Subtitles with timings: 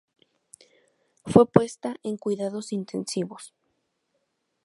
[1.27, 3.53] Fue puesta en cuidados intensivos.